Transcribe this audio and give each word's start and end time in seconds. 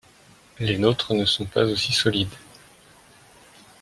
Les 0.57 0.79
nôtre 0.79 1.13
ne 1.13 1.25
sont 1.25 1.45
pas 1.45 1.63
aussi 1.63 1.93
solides. 1.93 2.33